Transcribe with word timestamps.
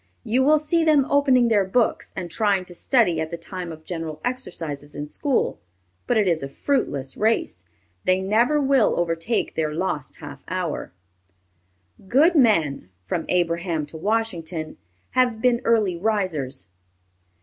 You 0.23 0.43
will 0.43 0.57
see 0.57 0.83
them 0.83 1.05
opening 1.11 1.47
their 1.49 1.63
books 1.63 2.11
and 2.15 2.31
trying 2.31 2.65
to 2.65 2.73
study 2.73 3.21
at 3.21 3.29
the 3.29 3.37
time 3.37 3.71
of 3.71 3.85
general 3.85 4.19
exercises 4.25 4.95
in 4.95 5.07
school; 5.07 5.59
but 6.07 6.17
it 6.17 6.27
is 6.27 6.41
a 6.41 6.49
fruitless 6.49 7.15
race; 7.15 7.63
they 8.03 8.19
never 8.19 8.59
will 8.59 8.99
overtake 8.99 9.53
their 9.53 9.71
lost 9.75 10.15
half 10.15 10.41
hour. 10.47 10.91
Good 12.07 12.33
men, 12.33 12.89
from 13.05 13.25
Abraham 13.29 13.85
to 13.85 13.97
Washington, 13.97 14.77
have 15.11 15.39
been 15.39 15.61
early 15.65 15.97
risers." 15.97 16.65